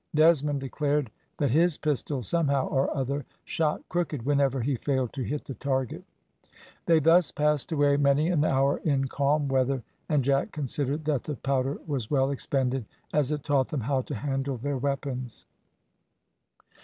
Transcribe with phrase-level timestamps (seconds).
[0.15, 5.45] Desmond declared that his pistol somehow or other shot crooked whenever he failed to hit
[5.45, 6.03] the target.
[6.87, 11.35] They thus passed away many an hour in calm weather, and Jack considered that the
[11.35, 15.45] powder was well expended, as it taught them how to handle their weapons.